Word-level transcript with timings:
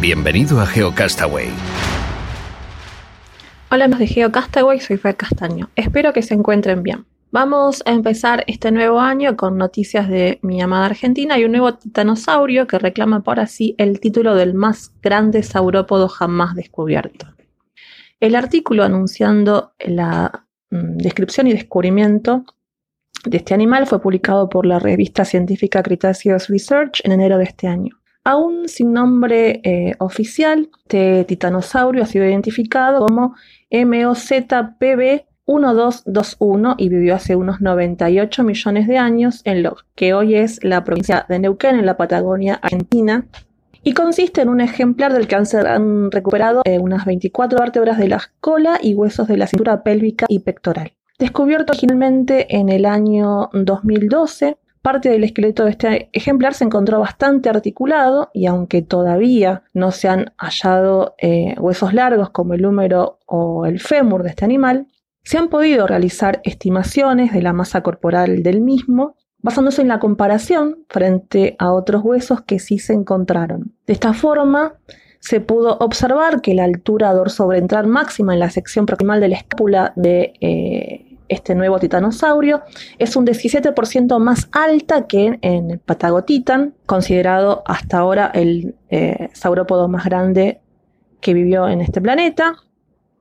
Bienvenido 0.00 0.58
a 0.58 0.66
GeoCastaway. 0.66 1.48
Hola 3.70 3.84
amigos 3.84 3.98
de 3.98 4.06
GeoCastaway, 4.06 4.80
soy 4.80 4.96
Fer 4.96 5.14
Castaño. 5.14 5.68
Espero 5.76 6.14
que 6.14 6.22
se 6.22 6.32
encuentren 6.32 6.82
bien. 6.82 7.04
Vamos 7.32 7.82
a 7.84 7.92
empezar 7.92 8.42
este 8.46 8.72
nuevo 8.72 8.98
año 8.98 9.36
con 9.36 9.58
noticias 9.58 10.08
de 10.08 10.38
mi 10.40 10.62
amada 10.62 10.86
Argentina 10.86 11.38
y 11.38 11.44
un 11.44 11.52
nuevo 11.52 11.74
titanosaurio 11.74 12.66
que 12.66 12.78
reclama 12.78 13.22
por 13.22 13.40
así 13.40 13.74
el 13.76 14.00
título 14.00 14.34
del 14.36 14.54
más 14.54 14.90
grande 15.02 15.42
saurópodo 15.42 16.08
jamás 16.08 16.54
descubierto. 16.54 17.26
El 18.20 18.36
artículo 18.36 18.84
anunciando 18.84 19.74
la 19.80 20.46
mm, 20.70 20.96
descripción 20.96 21.46
y 21.46 21.52
descubrimiento 21.52 22.46
de 23.26 23.36
este 23.36 23.52
animal 23.52 23.86
fue 23.86 24.00
publicado 24.00 24.48
por 24.48 24.64
la 24.64 24.78
revista 24.78 25.26
científica 25.26 25.82
Cretaceous 25.82 26.48
Research 26.48 27.02
en 27.04 27.12
enero 27.12 27.36
de 27.36 27.44
este 27.44 27.66
año. 27.66 27.99
Aún 28.24 28.68
sin 28.68 28.92
nombre 28.92 29.60
eh, 29.64 29.94
oficial, 29.98 30.68
este 30.82 31.24
titanosaurio 31.24 32.02
ha 32.02 32.06
sido 32.06 32.26
identificado 32.26 33.06
como 33.06 33.34
MOZPB 33.70 35.24
1221 35.46 36.74
y 36.78 36.88
vivió 36.90 37.14
hace 37.14 37.34
unos 37.34 37.60
98 37.60 38.44
millones 38.44 38.86
de 38.86 38.98
años 38.98 39.40
en 39.44 39.62
lo 39.62 39.76
que 39.94 40.12
hoy 40.14 40.34
es 40.34 40.62
la 40.62 40.84
provincia 40.84 41.24
de 41.28 41.38
Neuquén, 41.38 41.76
en 41.76 41.86
la 41.86 41.96
Patagonia 41.96 42.60
Argentina, 42.62 43.26
y 43.82 43.94
consiste 43.94 44.42
en 44.42 44.50
un 44.50 44.60
ejemplar 44.60 45.12
del 45.12 45.26
que 45.26 45.36
han 45.36 46.10
recuperado 46.10 46.62
eh, 46.66 46.78
unas 46.78 47.06
24 47.06 47.58
vértebras 47.58 47.98
de 47.98 48.08
la 48.08 48.20
cola 48.40 48.78
y 48.82 48.94
huesos 48.94 49.26
de 49.28 49.38
la 49.38 49.46
cintura 49.46 49.82
pélvica 49.82 50.26
y 50.28 50.40
pectoral. 50.40 50.92
Descubierto 51.18 51.72
originalmente 51.72 52.56
en 52.56 52.68
el 52.68 52.84
año 52.84 53.50
2012, 53.52 54.58
Parte 54.82 55.10
del 55.10 55.24
esqueleto 55.24 55.64
de 55.64 55.70
este 55.70 56.08
ejemplar 56.12 56.54
se 56.54 56.64
encontró 56.64 57.00
bastante 57.00 57.50
articulado 57.50 58.30
y 58.32 58.46
aunque 58.46 58.80
todavía 58.80 59.64
no 59.74 59.90
se 59.90 60.08
han 60.08 60.32
hallado 60.38 61.14
eh, 61.18 61.54
huesos 61.58 61.92
largos 61.92 62.30
como 62.30 62.54
el 62.54 62.64
húmero 62.64 63.18
o 63.26 63.66
el 63.66 63.78
fémur 63.78 64.22
de 64.22 64.30
este 64.30 64.46
animal, 64.46 64.86
se 65.22 65.36
han 65.36 65.48
podido 65.48 65.86
realizar 65.86 66.40
estimaciones 66.44 67.32
de 67.32 67.42
la 67.42 67.52
masa 67.52 67.82
corporal 67.82 68.42
del 68.42 68.62
mismo 68.62 69.16
basándose 69.42 69.82
en 69.82 69.88
la 69.88 69.98
comparación 69.98 70.84
frente 70.88 71.56
a 71.58 71.72
otros 71.72 72.02
huesos 72.04 72.42
que 72.42 72.58
sí 72.58 72.78
se 72.78 72.92
encontraron. 72.92 73.72
De 73.86 73.92
esta 73.92 74.12
forma, 74.12 74.74
se 75.18 75.40
pudo 75.40 75.76
observar 75.78 76.40
que 76.40 76.54
la 76.54 76.64
altura 76.64 77.12
dorso-ventral 77.12 77.86
máxima 77.86 78.32
en 78.32 78.40
la 78.40 78.50
sección 78.50 78.86
proximal 78.86 79.20
de 79.20 79.28
la 79.28 79.36
escápula 79.36 79.92
de 79.96 80.32
eh, 80.40 81.09
este 81.30 81.54
nuevo 81.54 81.78
titanosaurio 81.78 82.62
es 82.98 83.16
un 83.16 83.24
17% 83.26 84.18
más 84.18 84.48
alta 84.52 85.06
que 85.06 85.38
en 85.40 85.70
el 85.70 85.78
Patagotitan, 85.78 86.74
considerado 86.86 87.62
hasta 87.64 87.98
ahora 87.98 88.30
el 88.34 88.74
eh, 88.90 89.30
saurópodo 89.32 89.88
más 89.88 90.04
grande 90.04 90.60
que 91.20 91.32
vivió 91.32 91.68
en 91.68 91.80
este 91.80 92.00
planeta, 92.00 92.56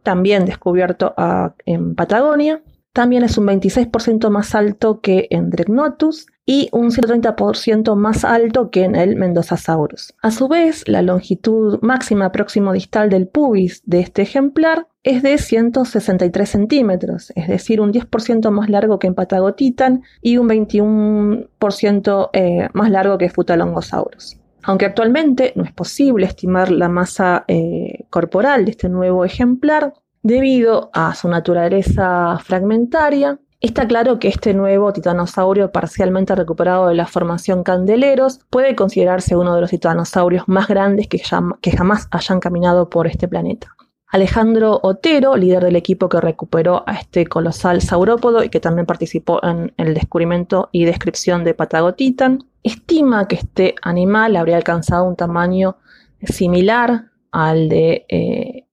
también 0.03 0.45
descubierto 0.45 1.13
ah, 1.17 1.53
en 1.65 1.95
Patagonia. 1.95 2.61
También 2.93 3.23
es 3.23 3.37
un 3.37 3.45
26% 3.45 4.29
más 4.29 4.55
alto 4.55 4.99
que 4.99 5.27
en 5.29 5.51
Dregnotus 5.51 6.25
y 6.45 6.69
un 6.71 6.91
130% 6.91 7.95
más 7.95 8.25
alto 8.25 8.71
que 8.71 8.83
en 8.83 8.95
el 8.95 9.15
Mendozasaurus. 9.15 10.13
A 10.21 10.31
su 10.31 10.47
vez, 10.47 10.87
la 10.87 11.01
longitud 11.01 11.79
máxima 11.81 12.31
próximo 12.31 12.73
distal 12.73 13.09
del 13.09 13.27
pubis 13.27 13.83
de 13.85 13.99
este 13.99 14.23
ejemplar 14.23 14.87
es 15.03 15.23
de 15.23 15.37
163 15.37 16.49
centímetros, 16.49 17.31
es 17.35 17.47
decir, 17.47 17.81
un 17.81 17.93
10% 17.93 18.49
más 18.51 18.69
largo 18.69 18.99
que 18.99 19.07
en 19.07 19.15
Patagotitan 19.15 20.03
y 20.21 20.37
un 20.37 20.49
21% 20.49 22.29
eh, 22.33 22.69
más 22.73 22.91
largo 22.91 23.17
que 23.17 23.29
Futalongosaurus. 23.29 24.37
Aunque 24.63 24.85
actualmente 24.85 25.53
no 25.55 25.63
es 25.63 25.71
posible 25.71 26.25
estimar 26.25 26.71
la 26.71 26.89
masa 26.89 27.45
eh, 27.47 28.05
corporal 28.09 28.65
de 28.65 28.71
este 28.71 28.89
nuevo 28.89 29.23
ejemplar, 29.23 29.93
debido 30.21 30.89
a 30.93 31.15
su 31.15 31.29
naturaleza 31.29 32.37
fragmentaria, 32.43 33.39
Está 33.61 33.85
claro 33.85 34.19
que 34.19 34.29
este 34.29 34.53
nuevo 34.53 34.93
titanosaurio 34.93 35.73
parcialmente 35.73 36.33
recuperado 36.33 36.87
de 36.87 36.95
la 36.95 37.07
formación 37.07 37.63
Candeleros 37.63 38.39
puede 38.49 38.73
considerarse 38.73 39.35
uno 39.35 39.53
de 39.53 39.59
los 39.59 39.69
titanosaurios 39.69 40.47
más 40.47 40.69
grandes 40.69 41.09
que, 41.09 41.19
jamás 41.19 42.07
hayan 42.11 42.39
caminado 42.39 42.89
por 42.89 43.05
este 43.05 43.27
planeta. 43.27 43.75
Alejandro 44.07 44.79
Otero, 44.81 45.35
líder 45.35 45.65
del 45.65 45.75
equipo 45.75 46.07
que 46.07 46.21
recuperó 46.21 46.83
a 46.87 46.93
este 46.93 47.27
colosal 47.27 47.81
saurópodo 47.81 48.45
y 48.45 48.49
que 48.49 48.61
también 48.61 48.85
participó 48.85 49.43
en 49.43 49.73
el 49.75 49.93
descubrimiento 49.93 50.69
y 50.71 50.85
descripción 50.85 51.43
de 51.43 51.53
Patagotitan, 51.53 52.45
estima 52.63 53.27
que 53.27 53.35
este 53.35 53.75
animal 53.81 54.37
habría 54.37 54.55
alcanzado 54.55 55.03
un 55.03 55.17
tamaño 55.17 55.75
similar 56.23 57.11
al 57.31 57.67
de 57.67 58.05
eh, 58.07 58.67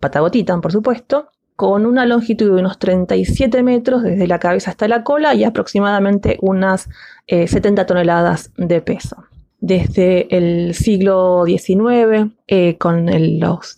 Patagotitan, 0.00 0.60
por 0.60 0.72
supuesto, 0.72 1.28
con 1.56 1.86
una 1.86 2.04
longitud 2.04 2.54
de 2.54 2.60
unos 2.60 2.78
37 2.78 3.62
metros 3.62 4.02
desde 4.02 4.26
la 4.26 4.38
cabeza 4.38 4.70
hasta 4.70 4.86
la 4.88 5.02
cola 5.02 5.34
y 5.34 5.42
aproximadamente 5.42 6.38
unas 6.42 6.88
70 7.26 7.82
eh, 7.82 7.84
toneladas 7.86 8.52
de 8.56 8.82
peso. 8.82 9.24
Desde 9.58 10.36
el 10.36 10.74
siglo 10.74 11.44
XIX, 11.46 12.30
eh, 12.46 12.76
con 12.76 13.06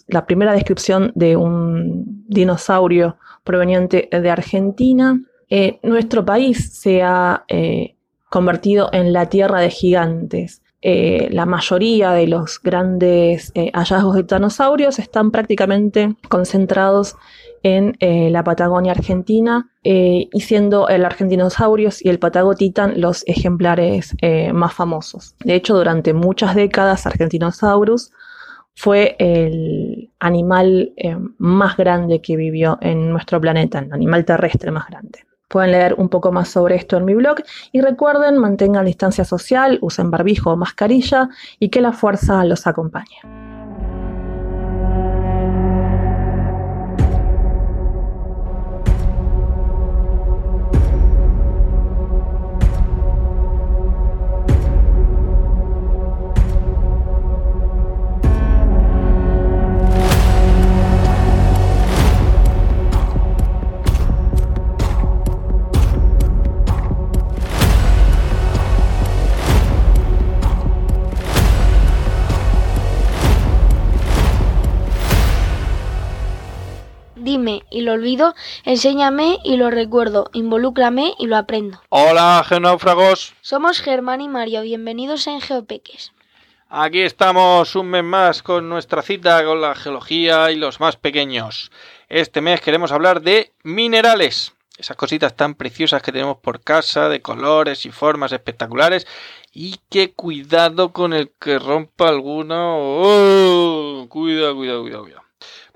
la 0.09 0.27
primera 0.27 0.53
descripción 0.53 1.13
de 1.15 1.37
un 1.37 2.25
dinosaurio 2.27 3.17
proveniente 3.45 4.09
de 4.11 4.31
Argentina, 4.31 5.23
eh, 5.49 5.79
nuestro 5.85 6.25
país 6.25 6.73
se 6.79 7.03
ha 7.03 7.45
convertido 8.29 8.91
en 8.93 9.13
la 9.13 9.27
tierra 9.27 9.61
de 9.61 9.71
gigantes. 9.71 10.63
La 10.81 11.45
mayoría 11.45 12.13
de 12.13 12.29
los 12.29 12.61
grandes 12.63 13.53
hallazgos 13.75 14.15
de 14.15 14.23
dinosaurios 14.23 14.99
están 14.99 15.33
prácticamente 15.33 16.15
concentrados 16.29 17.17
en 17.63 17.97
eh, 18.01 18.31
la 18.31 18.45
Patagonia 18.45 18.93
Argentina 18.93 19.71
eh, 19.85 20.29
y 20.33 20.41
siendo 20.41 20.89
el 20.89 21.05
Argentinosaurus 21.05 22.05
y 22.05 22.09
el 22.09 22.19
Patagotitan 22.19 23.01
los 23.01 23.25
ejemplares 23.27 24.17
eh, 24.23 24.53
más 24.53 24.75
famosos. 24.75 25.35
De 25.45 25.55
hecho, 25.55 25.77
durante 25.77 26.13
muchas 26.13 26.55
décadas 26.55 27.07
Argentinosaurus 27.07 28.11
fue 28.75 29.17
el 29.19 30.13
animal 30.21 30.93
más 31.39 31.77
grande 31.77 32.21
que 32.21 32.37
vivió 32.37 32.79
en 32.81 33.11
nuestro 33.11 33.41
planeta, 33.41 33.81
el 33.81 33.93
animal 33.93 34.25
terrestre 34.25 34.71
más 34.71 34.87
grande. 34.87 35.28
Pueden 35.49 35.73
leer 35.73 35.95
un 35.95 36.09
poco 36.09 36.31
más 36.31 36.49
sobre 36.49 36.77
esto 36.77 36.97
en 36.99 37.05
mi 37.07 37.15
blog 37.15 37.39
y 37.73 37.81
recuerden, 37.81 38.37
mantengan 38.39 38.85
distancia 38.85 39.25
social, 39.25 39.79
usen 39.81 40.11
barbijo 40.11 40.53
o 40.53 40.57
mascarilla 40.57 41.31
y 41.59 41.71
que 41.71 41.81
la 41.81 41.93
fuerza 41.93 42.45
los 42.45 42.67
acompañe. 42.67 43.48
Lo 77.89 77.95
olvido, 77.95 78.35
enséñame 78.65 79.39
y 79.43 79.57
lo 79.57 79.71
recuerdo, 79.71 80.29
involúcrame 80.35 81.15
y 81.19 81.27
lo 81.27 81.39
aprendo. 81.39 81.81
Hola, 81.89 82.45
geonáufragos. 82.47 83.35
Somos 83.41 83.81
Germán 83.81 84.21
y 84.21 84.29
Mario, 84.29 84.61
bienvenidos 84.61 85.27
en 85.27 85.41
Geopeques. 85.41 86.13
Aquí 86.69 87.01
estamos 87.01 87.75
un 87.77 87.89
mes 87.89 88.05
más 88.05 88.43
con 88.43 88.69
nuestra 88.69 89.01
cita 89.01 89.43
con 89.43 89.63
la 89.63 89.75
geología 89.75 90.51
y 90.51 90.57
los 90.57 90.81
más 90.81 90.97
pequeños. 90.97 91.71
Este 92.11 92.43
mes 92.43 92.61
queremos 92.61 92.93
hablar 92.93 93.23
de 93.23 93.53
minerales. 93.63 94.53
Esas 94.77 94.97
cositas 94.99 95.35
tan 95.35 95.55
preciosas 95.55 96.03
que 96.03 96.13
tenemos 96.13 96.37
por 96.37 96.61
casa, 96.61 97.09
de 97.09 97.23
colores 97.23 97.87
y 97.87 97.91
formas 97.91 98.33
espectaculares. 98.33 99.07
Y 99.51 99.81
que 99.89 100.13
cuidado 100.13 100.93
con 100.93 101.15
el 101.15 101.33
que 101.41 101.59
rompa 101.59 102.11
alguno. 102.11 102.77
¡Oh! 102.79 104.07
Cuidado, 104.11 104.55
cuidado, 104.55 104.83
cuidado, 104.83 105.03
cuidado. 105.05 105.28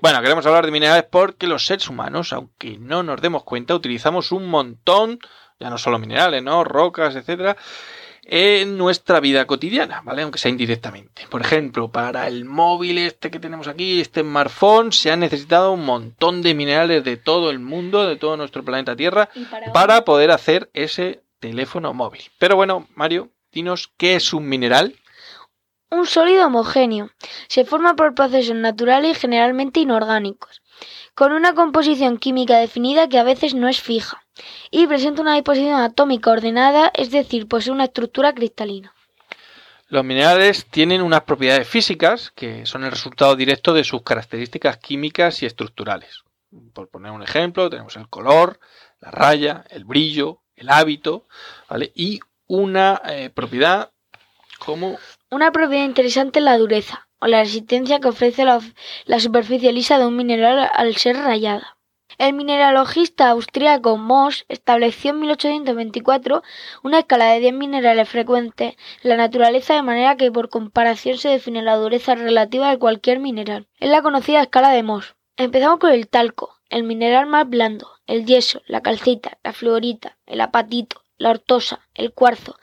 Bueno, 0.03 0.21
queremos 0.21 0.45
hablar 0.45 0.65
de 0.65 0.71
minerales 0.73 1.05
porque 1.09 1.47
los 1.47 1.65
seres 1.65 1.87
humanos, 1.87 2.33
aunque 2.33 2.77
no 2.77 3.03
nos 3.03 3.21
demos 3.21 3.45
cuenta, 3.45 3.73
utilizamos 3.73 4.33
un 4.33 4.49
montón, 4.49 5.17
ya 5.61 5.69
no 5.69 5.77
solo 5.77 5.97
minerales, 5.97 6.43
¿no? 6.43 6.65
Rocas, 6.65 7.15
etcétera, 7.15 7.55
en 8.25 8.77
nuestra 8.77 9.21
vida 9.21 9.47
cotidiana, 9.47 10.01
¿vale? 10.03 10.23
Aunque 10.23 10.39
sea 10.39 10.51
indirectamente. 10.51 11.25
Por 11.29 11.39
ejemplo, 11.39 11.89
para 11.89 12.27
el 12.27 12.43
móvil 12.43 12.97
este 12.97 13.31
que 13.31 13.39
tenemos 13.39 13.69
aquí, 13.69 14.01
este 14.01 14.23
smartphone, 14.23 14.91
se 14.91 15.09
han 15.09 15.21
necesitado 15.21 15.71
un 15.71 15.85
montón 15.85 16.41
de 16.41 16.53
minerales 16.53 17.05
de 17.05 17.15
todo 17.15 17.49
el 17.49 17.59
mundo, 17.59 18.05
de 18.05 18.17
todo 18.17 18.35
nuestro 18.35 18.65
planeta 18.65 18.97
Tierra, 18.97 19.29
para, 19.49 19.71
para 19.71 20.03
poder 20.03 20.31
hacer 20.31 20.69
ese 20.73 21.21
teléfono 21.39 21.93
móvil. 21.93 22.23
Pero 22.39 22.57
bueno, 22.57 22.89
Mario, 22.93 23.29
dinos 23.53 23.89
qué 23.95 24.17
es 24.17 24.33
un 24.33 24.49
mineral. 24.49 24.97
Un 25.93 26.07
sólido 26.07 26.47
homogéneo. 26.47 27.11
Se 27.47 27.65
forma 27.65 27.95
por 27.95 28.15
procesos 28.15 28.55
naturales 28.55 29.15
y 29.15 29.19
generalmente 29.19 29.79
inorgánicos, 29.79 30.63
con 31.13 31.31
una 31.31 31.53
composición 31.53 32.17
química 32.17 32.57
definida 32.57 33.07
que 33.07 33.19
a 33.19 33.23
veces 33.23 33.53
no 33.53 33.67
es 33.69 33.79
fija, 33.79 34.23
y 34.71 34.87
presenta 34.87 35.21
una 35.21 35.35
disposición 35.35 35.79
atómica 35.79 36.31
ordenada, 36.31 36.91
es 36.95 37.11
decir, 37.11 37.47
posee 37.47 37.71
una 37.71 37.83
estructura 37.83 38.33
cristalina. 38.33 38.91
Los 39.87 40.03
minerales 40.03 40.65
tienen 40.65 41.03
unas 41.03 41.21
propiedades 41.21 41.67
físicas 41.67 42.31
que 42.31 42.65
son 42.65 42.83
el 42.83 42.89
resultado 42.89 43.35
directo 43.35 43.71
de 43.71 43.83
sus 43.83 44.01
características 44.01 44.77
químicas 44.77 45.43
y 45.43 45.45
estructurales. 45.45 46.23
Por 46.73 46.89
poner 46.89 47.11
un 47.11 47.21
ejemplo, 47.21 47.69
tenemos 47.69 47.95
el 47.97 48.09
color, 48.09 48.59
la 48.99 49.11
raya, 49.11 49.63
el 49.69 49.85
brillo, 49.85 50.41
el 50.55 50.69
hábito, 50.69 51.27
¿vale? 51.69 51.91
Y 51.93 52.19
una 52.47 52.99
eh, 53.05 53.29
propiedad 53.29 53.91
como 54.57 54.97
Una 55.33 55.51
propiedad 55.51 55.85
interesante 55.85 56.37
es 56.37 56.45
la 56.45 56.59
dureza, 56.59 57.07
o 57.17 57.25
la 57.25 57.39
resistencia 57.39 57.99
que 57.99 58.09
ofrece 58.09 58.45
la, 58.45 59.19
superficie 59.19 59.73
lisa 59.73 59.97
de 59.97 60.05
un 60.05 60.15
mineral 60.15 60.69
al 60.71 60.95
ser 60.95 61.17
rayada. 61.17 61.79
El 62.19 62.33
mineralogista 62.33 63.29
austríaco 63.31 63.97
Mohs 63.97 64.45
estableció 64.47 65.09
en 65.09 65.21
1824 65.21 66.43
una 66.83 66.99
escala 66.99 67.31
de 67.31 67.39
10 67.39 67.53
minerales 67.55 68.07
frecuentes 68.07 68.75
en 69.01 69.09
la 69.09 69.17
naturaleza 69.17 69.73
de 69.73 69.81
manera 69.81 70.17
que 70.17 70.31
por 70.31 70.49
comparación 70.49 71.17
se 71.17 71.29
define 71.29 71.63
la 71.63 71.77
dureza 71.77 72.13
relativa 72.13 72.69
de 72.69 72.77
cualquier 72.77 73.17
mineral. 73.17 73.67
Es 73.79 73.89
la 73.89 74.03
conocida 74.03 74.43
escala 74.43 74.69
de 74.69 74.83
Mohs. 74.83 75.15
Empezamos 75.35 75.79
con 75.79 75.89
el 75.93 76.07
talco, 76.09 76.59
el 76.69 76.83
mineral 76.83 77.25
más 77.25 77.49
blando, 77.49 77.89
el 78.05 78.27
yeso, 78.27 78.61
la 78.67 78.81
calcita, 78.81 79.39
la 79.43 79.51
fluorita, 79.51 80.15
el 80.27 80.41
apatito, 80.41 81.01
la 81.17 81.31
ortosa, 81.31 81.79
el 81.95 82.13
cuarzo, 82.13 82.55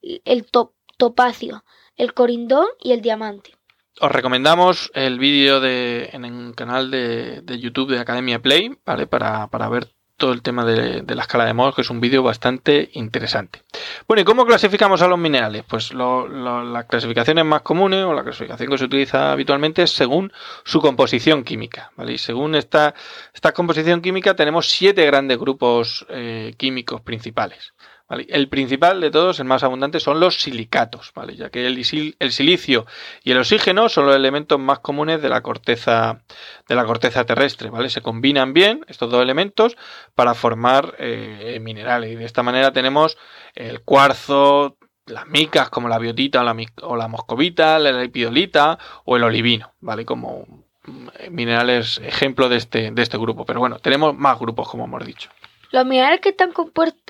el 0.00 0.46
top- 0.46 0.72
topacio, 0.96 1.64
el 1.96 2.14
corindón 2.14 2.66
y 2.80 2.92
el 2.92 3.00
diamante. 3.00 3.52
os 4.00 4.10
recomendamos 4.10 4.90
el 4.94 5.18
vídeo 5.18 5.60
de, 5.60 6.10
en 6.12 6.24
el 6.24 6.54
canal 6.54 6.90
de, 6.90 7.42
YouTube 7.58 7.90
de 7.90 8.00
Academia 8.00 8.40
Play, 8.40 8.76
¿vale? 8.84 9.06
Para, 9.06 9.48
para 9.48 9.68
ver 9.68 9.94
todo 10.16 10.32
el 10.32 10.42
tema 10.42 10.64
de, 10.64 11.02
la 11.14 11.22
escala 11.22 11.44
de 11.44 11.54
Mohs, 11.54 11.74
que 11.74 11.82
es 11.82 11.90
un 11.90 12.00
vídeo 12.00 12.22
bastante 12.22 12.90
interesante. 12.92 13.62
Bueno, 14.06 14.22
¿y 14.22 14.24
cómo 14.24 14.46
clasificamos 14.46 15.02
a 15.02 15.08
los 15.08 15.18
minerales? 15.18 15.64
Pues 15.68 15.92
las 15.92 16.84
clasificaciones 16.86 17.44
más 17.44 17.62
comunes 17.62 18.04
o 18.04 18.14
la 18.14 18.22
clasificación 18.22 18.70
que 18.70 18.78
se 18.78 18.84
utiliza 18.84 19.32
habitualmente 19.32 19.82
es 19.82 19.90
según 19.90 20.32
su 20.64 20.80
composición 20.80 21.42
química, 21.42 21.90
¿vale? 21.96 22.12
Y 22.12 22.18
según 22.18 22.54
esta, 22.54 22.94
esta 23.32 23.52
composición 23.52 24.00
química 24.00 24.34
tenemos 24.34 24.70
siete 24.70 25.04
grandes 25.04 25.38
grupos 25.38 26.06
eh, 26.08 26.54
químicos 26.56 27.00
principales. 27.00 27.74
¿Vale? 28.08 28.26
El 28.28 28.48
principal 28.48 29.00
de 29.00 29.10
todos, 29.10 29.40
el 29.40 29.46
más 29.46 29.62
abundante, 29.62 30.00
son 30.00 30.20
los 30.20 30.40
silicatos, 30.40 31.12
¿vale? 31.14 31.36
ya 31.36 31.50
que 31.50 31.66
el, 31.66 31.78
el 32.18 32.32
silicio 32.32 32.86
y 33.22 33.32
el 33.32 33.38
oxígeno 33.38 33.88
son 33.88 34.06
los 34.06 34.16
elementos 34.16 34.58
más 34.58 34.80
comunes 34.80 35.22
de 35.22 35.28
la 35.28 35.42
corteza 35.42 36.22
de 36.68 36.74
la 36.74 36.84
corteza 36.84 37.24
terrestre, 37.24 37.70
¿vale? 37.70 37.90
Se 37.90 38.00
combinan 38.00 38.52
bien 38.52 38.84
estos 38.88 39.10
dos 39.10 39.22
elementos 39.22 39.76
para 40.14 40.34
formar 40.34 40.94
eh, 40.98 41.58
minerales 41.60 42.12
y 42.12 42.16
de 42.16 42.24
esta 42.24 42.42
manera 42.42 42.72
tenemos 42.72 43.18
el 43.54 43.82
cuarzo, 43.82 44.76
las 45.06 45.26
micas 45.26 45.68
como 45.68 45.88
la 45.88 45.98
biotita 45.98 46.40
o 46.40 46.44
la, 46.44 46.56
o 46.82 46.96
la 46.96 47.08
moscovita, 47.08 47.78
la 47.78 47.92
lepidolita 47.92 48.78
o 49.04 49.16
el 49.16 49.24
olivino, 49.24 49.72
¿vale? 49.80 50.04
Como 50.04 50.46
mm, 50.86 51.08
minerales 51.30 51.98
ejemplo 51.98 52.48
de 52.48 52.56
este, 52.56 52.90
de 52.90 53.02
este 53.02 53.18
grupo. 53.18 53.44
Pero 53.44 53.60
bueno, 53.60 53.78
tenemos 53.78 54.16
más 54.16 54.38
grupos 54.38 54.68
como 54.68 54.84
hemos 54.84 55.04
dicho. 55.04 55.30
Los 55.74 55.86
minerales 55.86 56.20
que 56.20 56.28
están 56.28 56.52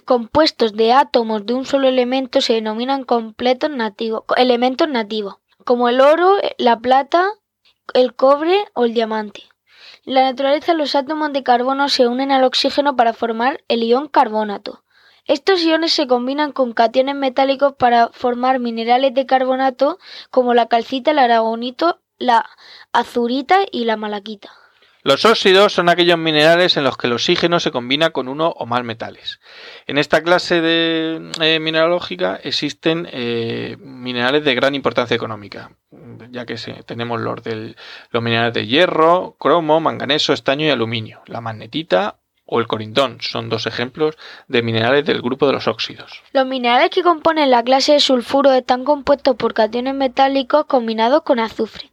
compuestos 0.07 0.73
de 0.73 0.95
átomos 0.95 1.45
de 1.45 1.53
un 1.53 1.67
solo 1.67 1.87
elemento 1.87 2.41
se 2.41 2.55
denominan 2.55 3.05
completos 3.05 3.69
nativos, 3.69 4.23
elementos 4.39 4.89
nativos, 4.89 5.37
como 5.67 5.91
el 5.91 6.01
oro, 6.01 6.39
la 6.57 6.79
plata, 6.79 7.29
el 7.93 8.15
cobre 8.15 8.57
o 8.73 8.87
el 8.87 8.95
diamante. 8.95 9.43
En 10.07 10.15
la 10.15 10.23
naturaleza 10.23 10.73
los 10.73 10.95
átomos 10.95 11.35
de 11.35 11.43
carbono 11.43 11.91
se 11.91 12.07
unen 12.07 12.33
al 12.33 12.43
oxígeno 12.43 12.97
para 12.97 13.13
formar 13.13 13.63
el 13.69 13.83
ion 13.83 14.09
carbonato. 14.09 14.83
Estos 15.27 15.63
iones 15.63 15.93
se 15.93 16.07
combinan 16.07 16.53
con 16.53 16.73
cationes 16.73 17.17
metálicos 17.17 17.75
para 17.75 18.09
formar 18.15 18.61
minerales 18.61 19.13
de 19.13 19.27
carbonato 19.27 19.99
como 20.31 20.55
la 20.55 20.69
calcita, 20.69 21.11
el 21.11 21.19
aragonito, 21.19 22.01
la 22.17 22.49
azurita 22.95 23.59
y 23.71 23.85
la 23.85 23.99
malaquita. 23.99 24.64
Los 25.05 25.27
óxidos 25.27 25.75
son 25.75 25.91
aquellos 25.91 26.17
minerales 26.19 26.79
en 26.79 26.85
los 26.85 26.97
que 26.97 27.09
el 27.09 27.12
oxígeno 27.12 27.61
se 27.61 27.71
combina 27.71 28.09
con 28.11 28.27
uno 28.27 28.49
o 28.56 28.65
más 28.65 28.83
metales. 28.85 29.39
En 29.87 29.99
esta 29.99 30.23
clase 30.23 30.62
de 30.62 31.31
eh, 31.43 31.61
mineralógica 31.61 32.41
existen 32.43 33.06
eh, 33.12 33.77
minerales 33.81 34.45
de 34.45 34.55
gran 34.55 34.75
importancia 34.75 35.15
económica, 35.15 35.73
ya 36.31 36.47
que 36.47 36.56
tenemos 36.87 37.21
los, 37.21 37.43
del- 37.43 37.77
los 38.11 38.23
minerales 38.23 38.55
de 38.55 38.67
hierro, 38.67 39.37
cromo, 39.39 39.79
manganeso, 39.79 40.33
estaño 40.33 40.67
y 40.67 40.71
aluminio. 40.71 41.21
La 41.27 41.43
magnetita 41.43 42.17
o 42.55 42.61
el 42.61 42.69
corindón 42.69 43.19
son 43.21 43.49
dos 43.49 43.67
ejemplos 43.67 44.17
de 44.47 44.62
minerales 44.62 45.05
del 45.05 45.21
grupo 45.23 45.49
de 45.49 45.55
los 45.55 45.67
óxidos. 45.67 46.23
Los 46.33 46.47
minerales 46.47 46.91
que 46.91 47.03
componen 47.03 47.51
la 47.51 47.65
clase 47.65 47.95
de 47.95 47.99
sulfuro 48.01 48.53
están 48.53 48.85
compuestos 48.85 49.35
por 49.35 49.55
cationes 49.55 49.97
metálicos 49.97 50.67
combinados 50.67 51.23
con 51.23 51.41
azufre. 51.41 51.91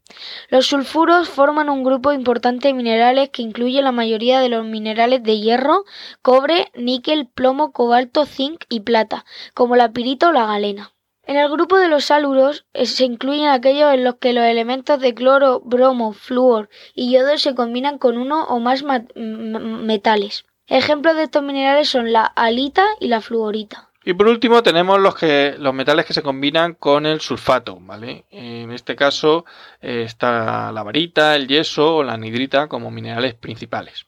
Los 0.50 0.68
sulfuros 0.68 1.30
forman 1.30 1.72
un 1.72 1.84
grupo 1.84 2.13
importante 2.13 2.68
de 2.68 2.75
minerales 2.75 3.30
que 3.30 3.42
incluye 3.42 3.81
la 3.81 3.92
mayoría 3.92 4.40
de 4.40 4.50
los 4.50 4.63
minerales 4.63 5.24
de 5.24 5.39
hierro, 5.39 5.84
cobre, 6.22 6.72
níquel, 6.75 7.25
plomo, 7.25 7.72
cobalto, 7.72 8.27
zinc 8.27 8.65
y 8.70 8.82
plata, 8.82 9.25
como 9.56 9.75
la 9.75 9.91
pirita 9.91 10.30
o 10.30 10.32
la 10.32 10.46
galena. 10.46 10.91
En 11.24 11.38
el 11.38 11.50
grupo 11.50 11.77
de 11.77 11.88
los 11.88 12.12
haluros 12.12 12.65
eh, 12.74 12.86
se 12.86 13.06
incluyen 13.06 13.48
aquellos 13.48 13.94
en 13.94 14.03
los 14.03 14.15
que 14.15 14.34
los 14.34 14.44
elementos 14.44 15.00
de 15.00 15.13
cloro, 15.13 15.62
bromo, 15.62 16.13
flúor 16.13 16.70
y 16.94 17.12
yodo 17.12 17.38
se 17.38 17.56
combinan 17.56 18.00
con 18.00 18.18
uno 18.18 18.44
o 18.46 18.60
más 18.60 18.84
metales. 18.84 20.46
Ejemplos 20.72 21.18
de 21.18 21.24
estos 21.24 21.44
minerales 21.44 21.90
son 21.90 22.13
la 22.13 22.24
halita 22.24 22.86
y 23.01 23.10
la 23.10 23.20
fluorita. 23.20 23.90
Y 24.06 24.13
por 24.13 24.30
último 24.30 24.63
tenemos 24.63 25.01
los 25.01 25.16
que 25.16 25.56
los 25.60 25.74
metales 25.74 26.06
que 26.06 26.13
se 26.13 26.24
combinan 26.24 26.75
con 26.75 27.06
el 27.06 27.20
sulfato, 27.20 27.78
¿vale? 27.82 28.24
En 28.32 28.72
este 28.72 28.96
caso 28.96 29.44
eh, 29.82 30.04
está 30.06 30.72
la 30.72 30.82
varita, 30.82 31.36
el 31.36 31.50
yeso 31.50 31.98
o 31.98 32.04
la 32.04 32.13
anhidrita 32.13 32.70
como 32.70 32.90
minerales 32.90 33.34
principales. 33.34 34.08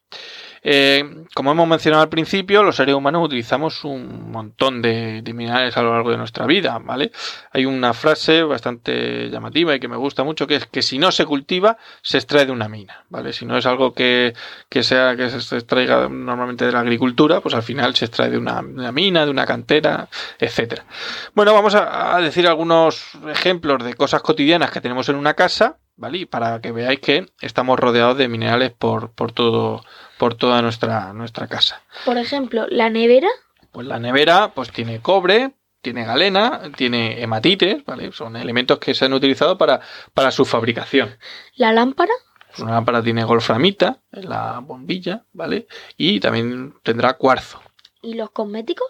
Eh, 0.64 1.26
como 1.34 1.52
hemos 1.52 1.68
mencionado 1.68 2.04
al 2.04 2.10
principio, 2.10 2.64
los 2.64 2.78
seres 2.78 2.96
humanos 2.96 3.26
utilizamos 3.26 3.84
un 3.84 4.32
montón 4.32 4.82
de, 4.82 5.22
minerales 5.34 5.76
a 5.76 5.82
lo 5.82 5.92
largo 5.92 6.12
de 6.12 6.18
nuestra 6.18 6.46
vida, 6.46 6.80
¿vale? 6.80 7.12
Hay 7.52 7.66
una 7.66 7.94
frase 7.94 8.44
bastante 8.44 9.30
llamativa 9.30 9.76
y 9.76 9.80
que 9.80 9.90
me 9.90 9.98
gusta 9.98 10.24
mucho 10.24 10.48
que 10.48 10.56
es 10.56 10.66
que 10.68 10.82
si 10.82 10.98
no 10.98 11.12
se 11.12 11.26
cultiva, 11.26 11.78
se 12.02 12.18
extrae 12.18 12.46
de 12.46 12.52
una 12.52 12.70
mina, 12.70 13.04
¿vale? 13.10 13.34
Si 13.34 13.46
no 13.46 13.58
es 13.58 13.66
algo 13.66 13.94
que, 13.94 14.34
que 14.70 14.84
sea 14.84 15.16
que 15.18 15.30
se 15.30 15.58
extraiga 15.58 16.08
normalmente 16.08 16.66
de 16.66 16.72
la 16.72 16.80
agricultura, 16.80 17.42
pues 17.42 17.56
al 17.56 17.64
final 17.64 17.94
se 17.96 18.06
extrae 18.06 18.30
de 18.30 18.38
una, 18.38 18.62
mina, 18.62 19.26
de 19.26 19.32
una 19.32 19.46
cantera, 19.46 20.08
etcétera. 20.40 20.86
Bueno, 21.34 21.54
vamos 21.54 21.76
a 21.76 22.18
decir 22.22 22.48
algunos 22.48 23.12
ejemplos 23.28 23.84
de 23.84 23.96
cosas 23.96 24.22
cotidianas 24.22 24.72
que 24.72 24.82
tenemos 24.82 25.10
en 25.10 25.16
una 25.16 25.34
casa, 25.34 25.78
¿vale? 25.96 26.20
Y 26.20 26.26
para 26.26 26.60
que 26.62 26.72
veáis 26.72 27.00
que 27.00 27.26
estamos 27.42 27.80
rodeados 27.80 28.18
de 28.18 28.28
minerales 28.28 28.72
por, 28.72 29.12
por 29.12 29.32
todo 29.32 29.84
por 30.18 30.36
toda 30.36 30.62
nuestra, 30.62 31.12
nuestra 31.14 31.48
casa. 31.48 31.82
Por 32.06 32.18
ejemplo, 32.18 32.66
la 32.70 32.90
nevera, 32.90 33.28
Pues 33.72 33.88
la 33.88 34.00
nevera 34.00 34.54
pues 34.54 34.72
tiene 34.72 35.02
cobre, 35.02 35.54
tiene 35.82 36.06
galena, 36.06 36.62
tiene 36.78 37.22
hematites, 37.22 37.84
¿vale? 37.86 38.12
Son 38.14 38.36
elementos 38.38 38.80
que 38.80 38.94
se 38.94 39.06
han 39.06 39.14
utilizado 39.14 39.58
para, 39.58 39.82
para 40.14 40.32
su 40.32 40.46
fabricación. 40.46 41.18
la 41.56 41.74
lámpara, 41.74 42.14
Pues 42.48 42.60
una 42.60 42.72
lámpara 42.74 43.02
tiene 43.04 43.24
golframita 43.26 44.00
en 44.14 44.30
la 44.30 44.60
bombilla, 44.60 45.26
¿vale? 45.34 45.68
Y 45.98 46.20
también 46.22 46.76
tendrá 46.84 47.16
cuarzo. 47.16 47.62
y 48.02 48.14
los 48.14 48.30
cosméticos, 48.32 48.88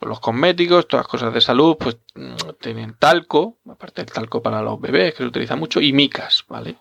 los 0.00 0.20
cosméticos, 0.20 0.88
todas 0.88 1.04
las 1.04 1.10
cosas 1.10 1.34
de 1.34 1.40
salud, 1.40 1.76
pues 1.78 1.98
mm, 2.14 2.34
tienen 2.60 2.94
talco, 2.98 3.58
aparte 3.68 4.02
del 4.02 4.12
talco 4.12 4.42
para 4.42 4.62
los 4.62 4.80
bebés, 4.80 5.12
que 5.12 5.18
se 5.18 5.28
utiliza 5.28 5.56
mucho, 5.56 5.80
y 5.80 5.92
micas, 5.92 6.44
¿vale? 6.48 6.76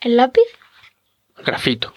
el 0.00 0.16
lápiz, 0.16 0.42
Grafito. 1.44 1.92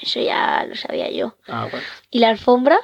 Eso 0.00 0.20
ya 0.20 0.64
lo 0.66 0.74
sabía 0.74 1.10
yo. 1.10 1.36
Ah, 1.46 1.68
vale. 1.70 1.84
¿Y 2.10 2.18
la 2.18 2.28
alfombra? 2.28 2.78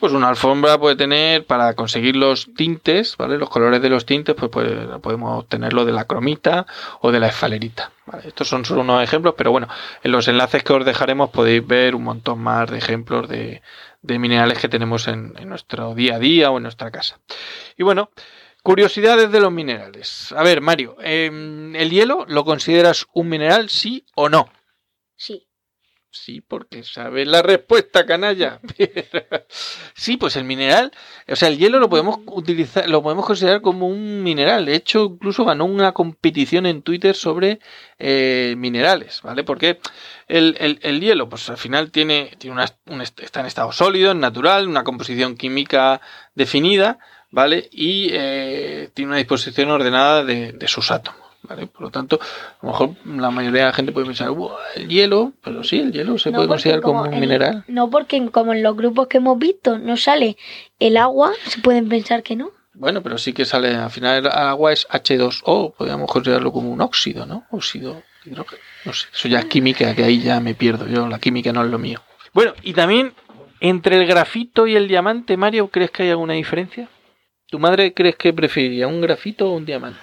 Pues 0.00 0.12
una 0.12 0.28
alfombra 0.28 0.76
puede 0.78 0.96
tener, 0.96 1.46
para 1.46 1.74
conseguir 1.74 2.16
los 2.16 2.52
tintes, 2.54 3.16
¿vale? 3.16 3.38
Los 3.38 3.48
colores 3.48 3.80
de 3.80 3.88
los 3.88 4.04
tintes, 4.04 4.34
pues, 4.34 4.50
pues 4.50 4.66
podemos 5.00 5.38
obtenerlo 5.38 5.84
de 5.84 5.92
la 5.92 6.04
cromita 6.04 6.66
o 7.00 7.10
de 7.10 7.20
la 7.20 7.28
esfalerita. 7.28 7.92
¿vale? 8.04 8.28
Estos 8.28 8.48
son 8.48 8.64
solo 8.64 8.82
unos 8.82 9.02
ejemplos, 9.02 9.34
pero 9.36 9.50
bueno, 9.50 9.68
en 10.02 10.12
los 10.12 10.28
enlaces 10.28 10.62
que 10.62 10.72
os 10.72 10.84
dejaremos 10.84 11.30
podéis 11.30 11.66
ver 11.66 11.94
un 11.94 12.04
montón 12.04 12.40
más 12.40 12.70
de 12.70 12.78
ejemplos 12.78 13.28
de, 13.28 13.62
de 14.04 14.18
minerales 14.18 14.58
que 14.58 14.68
tenemos 14.68 15.08
en, 15.08 15.32
nuestro 15.46 15.94
día 15.94 16.16
a 16.16 16.18
día 16.18 16.50
o 16.50 16.58
en 16.58 16.64
nuestra 16.64 16.90
casa. 16.90 17.20
Y 17.76 17.82
bueno, 17.82 18.10
curiosidades 18.62 19.32
de 19.32 19.40
los 19.40 19.50
minerales. 19.50 20.30
A 20.32 20.42
ver, 20.42 20.60
Mario, 20.60 20.96
em, 21.00 21.74
¿el 21.74 21.90
hielo 21.90 22.26
lo 22.28 22.44
consideras 22.44 23.06
un 23.14 23.30
mineral, 23.30 23.70
sí 23.70 24.04
o 24.14 24.28
no? 24.28 24.50
Sí. 25.16 25.48
Sí, 26.16 26.40
porque 26.40 26.84
sabes 26.84 27.26
la 27.26 27.42
respuesta, 27.42 28.06
canalla. 28.06 28.60
sí, 29.94 30.16
pues 30.16 30.36
el 30.36 30.44
mineral, 30.44 30.92
o 31.28 31.34
sea, 31.36 31.48
el 31.48 31.58
hielo 31.58 31.80
lo 31.80 31.88
podemos 31.90 32.20
utilizar, 32.26 32.88
lo 32.88 33.02
podemos 33.02 33.26
considerar 33.26 33.60
como 33.62 33.88
un 33.88 34.22
mineral. 34.22 34.64
De 34.66 34.76
hecho, 34.76 35.04
incluso 35.14 35.44
ganó 35.44 35.64
una 35.64 35.92
competición 35.92 36.66
en 36.66 36.82
Twitter 36.82 37.16
sobre 37.16 37.58
eh, 37.98 38.54
minerales, 38.58 39.22
¿vale? 39.22 39.42
Porque 39.44 39.80
el, 40.28 40.56
el- 40.60 40.78
el 40.82 41.00
hielo, 41.00 41.28
pues 41.28 41.50
al 41.50 41.58
final 41.58 41.90
tiene, 41.90 42.30
tiene 42.38 42.54
una, 42.56 42.66
un 42.86 43.00
est- 43.02 43.20
está 43.20 43.40
en 43.40 43.46
estado 43.46 43.72
sólido, 43.72 44.14
natural, 44.14 44.68
una 44.68 44.84
composición 44.84 45.36
química 45.36 46.00
definida, 46.34 46.98
¿vale? 47.30 47.68
Y 47.72 48.10
eh, 48.12 48.90
tiene 48.94 49.10
una 49.10 49.18
disposición 49.18 49.70
ordenada 49.70 50.24
de, 50.24 50.52
de 50.52 50.68
sus 50.68 50.90
átomos. 50.92 51.23
¿Vale? 51.46 51.66
Por 51.66 51.82
lo 51.82 51.90
tanto, 51.90 52.18
a 52.22 52.66
lo 52.66 52.72
mejor 52.72 52.90
la 53.04 53.30
mayoría 53.30 53.60
de 53.62 53.66
la 53.68 53.72
gente 53.74 53.92
puede 53.92 54.06
pensar, 54.06 54.30
"Buah, 54.30 54.56
el 54.76 54.88
hielo, 54.88 55.32
pero 55.42 55.62
sí, 55.62 55.78
el 55.80 55.92
hielo 55.92 56.16
se 56.18 56.30
No, 56.30 56.36
puede 56.38 56.48
considerar 56.48 56.80
como, 56.80 57.02
un 57.02 57.12
en- 57.12 57.20
mineral. 57.20 57.64
No, 57.68 57.90
porque 57.90 58.26
como 58.30 58.52
en 58.54 58.62
los 58.62 58.74
grupos 58.76 59.08
que 59.08 59.18
hemos 59.18 59.38
visto 59.38 59.78
no 59.78 59.96
sale 59.98 60.36
el 60.80 60.96
agua, 60.96 61.32
se 61.46 61.60
pueden 61.60 61.88
pensar 61.88 62.22
que 62.22 62.34
no. 62.34 62.50
Bueno, 62.72 63.02
pero 63.02 63.18
sí 63.18 63.32
que 63.34 63.44
sale, 63.44 63.74
al 63.74 63.90
final 63.90 64.24
el 64.24 64.32
agua 64.32 64.72
es 64.72 64.86
H2O, 64.90 65.74
podríamos 65.76 66.10
considerarlo 66.10 66.50
como 66.50 66.70
un 66.70 66.80
óxido, 66.80 67.26
¿no? 67.26 67.44
Óxido, 67.50 68.02
hidrógeno, 68.24 68.60
no 68.86 68.92
sé, 68.92 69.06
eso 69.14 69.28
ya 69.28 69.40
es 69.40 69.44
química, 69.44 69.94
que 69.94 70.02
ahí 70.02 70.20
ya 70.20 70.40
me 70.40 70.54
pierdo, 70.54 70.86
yo 70.88 71.06
la 71.06 71.18
química 71.18 71.52
no 71.52 71.62
es 71.62 71.70
lo 71.70 71.78
mío. 71.78 72.00
Bueno, 72.32 72.52
y 72.62 72.72
también, 72.72 73.12
entre 73.60 73.96
el 74.00 74.06
grafito 74.06 74.66
y 74.66 74.74
el 74.76 74.88
diamante, 74.88 75.36
Mario, 75.36 75.68
¿crees 75.68 75.90
que 75.92 76.04
hay 76.04 76.10
alguna 76.10 76.32
diferencia? 76.34 76.88
¿Tu 77.48 77.58
madre 77.60 77.92
crees 77.94 78.16
que 78.16 78.32
preferiría 78.32 78.88
un 78.88 79.00
grafito 79.02 79.50
o 79.50 79.56
un 79.56 79.64
diamante? 79.66 80.00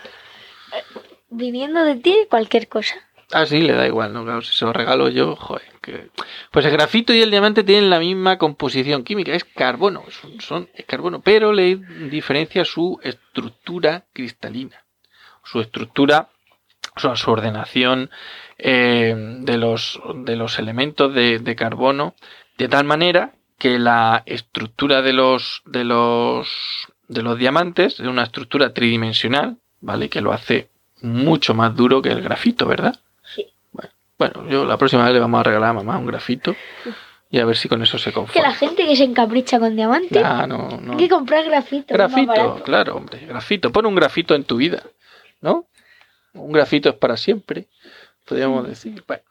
Viniendo 1.32 1.84
de 1.86 1.96
ti, 1.96 2.16
cualquier 2.30 2.68
cosa. 2.68 2.94
Ah, 3.32 3.46
sí, 3.46 3.62
le 3.62 3.72
da 3.74 3.88
igual, 3.88 4.12
¿no? 4.12 4.24
Claro, 4.26 4.42
si 4.42 4.54
se 4.54 4.66
lo 4.66 4.74
regalo 4.74 5.08
yo, 5.08 5.38
joder. 5.38 5.64
Pues 6.52 6.66
el 6.66 6.72
grafito 6.72 7.14
y 7.14 7.22
el 7.22 7.32
diamante 7.32 7.64
tienen 7.64 7.90
la 7.90 8.00
misma 8.00 8.38
composición 8.38 9.04
química, 9.04 9.32
es 9.32 9.46
carbono, 9.46 10.04
son- 10.40 10.70
es 10.76 10.86
carbono, 10.86 11.22
pero 11.22 11.54
le 11.54 11.78
diferencia 12.10 12.66
su 12.66 13.00
estructura 13.02 14.04
cristalina, 14.14 14.84
su 15.44 15.62
estructura, 15.62 16.30
o 16.96 17.00
sea, 17.00 17.16
su 17.16 17.32
ordenación 17.32 18.10
eh, 18.58 19.16
de, 19.40 19.58
los, 19.58 20.00
de 20.26 20.36
los 20.36 20.60
elementos 20.60 21.14
de, 21.16 21.40
de 21.40 21.56
carbono, 21.56 22.16
de 22.58 22.68
tal 22.68 22.84
manera 22.84 23.32
que 23.58 23.80
la 23.80 24.24
estructura 24.26 25.02
de 25.02 25.14
los, 25.14 25.62
de 25.66 25.86
los, 25.86 26.50
de 27.08 27.22
los 27.24 27.38
diamantes 27.40 27.94
es 28.00 28.08
una 28.08 28.24
estructura 28.24 28.74
tridimensional, 28.74 29.58
¿vale? 29.80 30.10
Que 30.10 30.20
lo 30.22 30.34
hace 30.34 30.68
mucho 31.02 31.54
más 31.54 31.76
duro 31.76 32.02
que 32.02 32.10
el 32.10 32.22
grafito, 32.22 32.66
¿verdad? 32.66 33.00
Sí. 33.24 33.48
Bueno, 34.18 34.48
yo 34.50 34.66
la 34.66 34.78
próxima 34.78 35.04
vez 35.06 35.14
le 35.14 35.20
vamos 35.20 35.40
a 35.40 35.44
regalar 35.44 35.72
a 35.72 35.74
mamá 35.74 35.98
un 35.98 36.06
grafito 36.06 36.56
y 37.30 37.40
a 37.40 37.46
ver 37.46 37.56
si 37.58 37.68
con 37.70 37.82
eso 37.82 37.98
se 37.98 38.12
Que 38.12 38.20
la 38.20 38.26
conforma. 38.28 38.54
gente 38.54 38.86
que 38.86 38.96
se 38.96 39.04
encapricha 39.04 39.60
con 39.60 39.76
diamantes, 39.76 40.22
Ah, 40.24 40.46
no, 40.48 40.70
no. 40.80 40.92
hay 40.94 40.98
que 40.98 41.10
comprar 41.10 41.44
grafito. 41.46 41.94
Grafito, 41.94 42.62
claro, 42.64 42.96
hombre, 42.98 43.26
grafito. 43.26 43.72
Pon 43.72 43.86
un 43.86 43.96
grafito 43.96 44.36
en 44.36 44.44
tu 44.44 44.58
vida, 44.58 44.84
¿no? 45.42 45.66
Un 46.34 46.52
grafito 46.52 46.90
es 46.90 46.96
para 46.96 47.18
siempre, 47.18 47.68
podríamos 48.26 48.68
decir. 48.68 49.04
Bueno, 49.08 49.24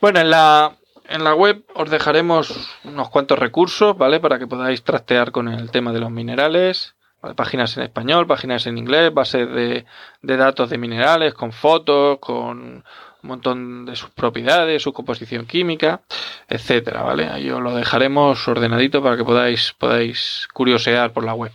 Bueno, 0.00 0.20
en 0.20 0.30
la, 0.30 0.76
en 1.08 1.24
la 1.24 1.34
web 1.34 1.64
os 1.74 1.90
dejaremos 1.90 2.54
unos 2.84 3.08
cuantos 3.10 3.38
recursos, 3.38 3.98
¿vale? 3.98 4.20
Para 4.20 4.38
que 4.38 4.46
podáis 4.46 4.82
trastear 4.84 5.32
con 5.32 5.48
el 5.48 5.70
tema 5.70 5.92
de 5.92 5.98
los 6.00 6.10
minerales. 6.10 6.94
Páginas 7.36 7.76
en 7.76 7.82
español, 7.82 8.26
páginas 8.26 8.66
en 8.66 8.78
inglés, 8.78 9.12
bases 9.12 9.48
de, 9.50 9.84
de 10.22 10.36
datos 10.36 10.70
de 10.70 10.78
minerales, 10.78 11.34
con 11.34 11.52
fotos, 11.52 12.18
con 12.18 12.82
un 13.22 13.28
montón 13.28 13.84
de 13.84 13.96
sus 13.96 14.10
propiedades, 14.10 14.82
su 14.82 14.92
composición 14.92 15.46
química, 15.46 16.00
etcétera, 16.48 17.02
¿vale? 17.02 17.26
Ahí 17.26 17.50
os 17.50 17.60
lo 17.60 17.74
dejaremos 17.74 18.46
ordenadito 18.48 19.02
para 19.02 19.16
que 19.16 19.24
podáis, 19.24 19.74
podáis 19.78 20.48
curiosear 20.52 21.12
por 21.12 21.24
la 21.24 21.34
web. 21.34 21.52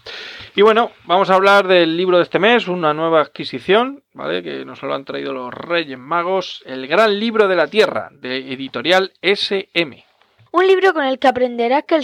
Y 0.55 0.61
bueno, 0.61 0.91
vamos 1.05 1.29
a 1.29 1.35
hablar 1.35 1.67
del 1.67 1.97
libro 1.97 2.17
de 2.17 2.23
este 2.23 2.39
mes, 2.39 2.67
una 2.67 2.93
nueva 2.93 3.21
adquisición, 3.21 4.03
¿vale? 4.13 4.43
Que 4.43 4.63
nos 4.65 4.81
lo 4.83 4.93
han 4.93 5.05
traído 5.05 5.33
los 5.33 5.53
Reyes 5.53 5.97
Magos, 5.97 6.61
El 6.65 6.87
Gran 6.87 7.19
Libro 7.19 7.47
de 7.47 7.55
la 7.55 7.67
Tierra, 7.67 8.09
de 8.11 8.53
editorial 8.53 9.11
SM. 9.21 10.05
Un 10.57 10.67
libro 10.67 10.93
con 10.93 11.03
el 11.03 11.19
que 11.19 11.27
aprenderás 11.27 11.83
que 11.83 11.99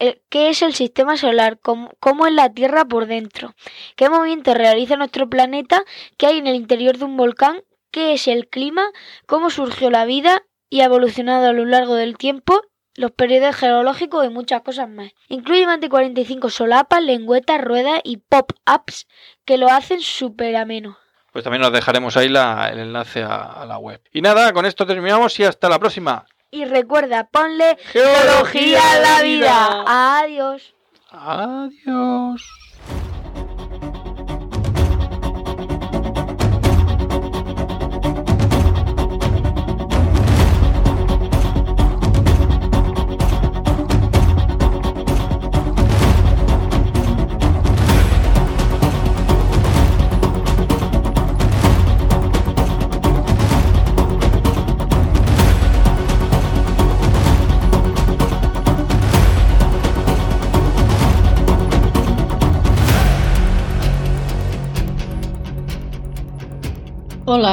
eh, 0.00 0.22
qué 0.28 0.50
es 0.50 0.60
el 0.60 0.74
sistema 0.74 1.16
solar, 1.16 1.58
cómo, 1.58 2.26
es 2.26 2.32
la 2.34 2.52
Tierra 2.52 2.84
por 2.84 3.06
dentro, 3.06 3.54
qué 3.96 4.10
movimiento 4.10 4.52
realiza 4.52 4.96
nuestro 4.96 5.30
planeta, 5.30 5.82
qué 6.18 6.26
hay 6.26 6.36
en 6.36 6.46
el 6.46 6.56
interior 6.56 6.98
de 6.98 7.06
un 7.06 7.16
volcán, 7.16 7.62
qué 7.90 8.12
es 8.12 8.28
el 8.28 8.48
clima, 8.48 8.84
cómo 9.24 9.48
surgió 9.48 9.88
la 9.90 10.04
vida 10.04 10.42
y 10.68 10.82
ha 10.82 10.84
evolucionado 10.84 11.48
a 11.48 11.54
lo 11.54 11.64
largo 11.64 11.94
del 11.94 12.18
tiempo, 12.18 12.60
los 12.96 13.12
periodos 13.12 13.56
geológicos 13.56 14.26
y 14.26 14.28
muchas 14.28 14.60
cosas 14.60 14.90
más. 14.90 15.12
Incluye 15.28 15.64
más 15.64 15.80
de 15.80 15.88
45 15.88 16.50
solapas, 16.50 17.02
lengüetas, 17.02 17.62
ruedas 17.62 18.02
y 18.04 18.18
pop-ups 18.18 19.06
que 19.46 19.56
lo 19.56 19.68
hacen 19.68 20.02
súper 20.02 20.56
ameno. 20.56 20.98
Pues 21.32 21.44
también 21.44 21.64
os 21.64 21.72
dejaremos 21.72 22.14
ahí 22.18 22.26
el 22.26 22.78
enlace 22.78 23.22
a, 23.22 23.36
a 23.36 23.64
la 23.64 23.78
web. 23.78 24.02
Y 24.12 24.20
nada, 24.20 24.52
con 24.52 24.66
esto 24.66 24.84
terminamos 24.84 25.40
y 25.40 25.44
hasta 25.44 25.70
la 25.70 25.78
próxima. 25.78 26.26
Y 26.56 26.64
recuerda, 26.64 27.24
ponle 27.24 27.76
Geología 27.92 28.80
a 28.92 28.98
la 28.98 29.20
vida. 29.20 30.20
Adiós. 30.20 30.74
Adiós. 31.10 32.48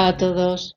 A 0.05 0.17
todos. 0.17 0.75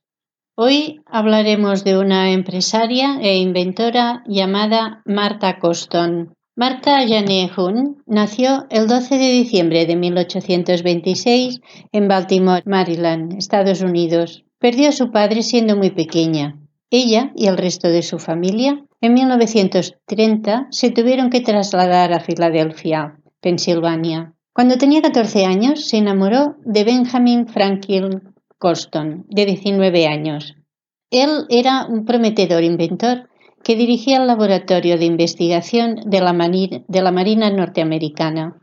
Hoy 0.55 1.01
hablaremos 1.05 1.83
de 1.83 1.99
una 1.99 2.31
empresaria 2.31 3.19
e 3.21 3.39
inventora 3.39 4.23
llamada 4.29 5.03
Martha 5.05 5.59
Coston. 5.59 6.33
Martha 6.55 7.05
Jane 7.09 7.51
Hunt 7.57 7.99
nació 8.07 8.67
el 8.71 8.87
12 8.87 9.19
de 9.19 9.31
diciembre 9.33 9.85
de 9.85 9.97
1826 9.97 11.61
en 11.91 12.07
Baltimore, 12.07 12.63
Maryland, 12.67 13.37
Estados 13.37 13.81
Unidos. 13.83 14.45
Perdió 14.61 14.91
a 14.91 14.93
su 14.93 15.11
padre 15.11 15.43
siendo 15.43 15.77
muy 15.77 15.91
pequeña. 15.91 16.61
Ella 16.89 17.33
y 17.35 17.49
el 17.49 17.57
resto 17.57 17.89
de 17.89 18.03
su 18.03 18.21
familia 18.21 18.85
en 19.01 19.13
1930 19.13 20.69
se 20.71 20.93
tuvieron 20.93 21.31
que 21.31 21.41
trasladar 21.41 22.13
a 22.13 22.21
Filadelfia, 22.21 23.19
Pensilvania. 23.41 24.35
Cuando 24.53 24.79
tenía 24.79 25.03
14 25.03 25.47
años 25.47 25.89
se 25.89 25.97
enamoró 25.97 26.55
de 26.65 26.85
Benjamin 26.85 27.49
Franklin 27.49 28.36
Colston, 28.59 29.27
de 29.29 29.47
19 29.47 30.07
años. 30.07 30.55
Él 31.11 31.47
era 31.49 31.87
un 31.87 32.05
prometedor 32.05 32.65
inventor 32.65 33.29
que 33.63 33.77
dirigía 33.77 34.19
el 34.19 34.27
laboratorio 34.27 34.99
de 34.99 35.05
investigación 35.05 35.97
de 36.07 36.21
la, 36.21 36.33
de 36.33 37.03
la 37.03 37.13
Marina 37.13 37.51
norteamericana. 37.51 38.57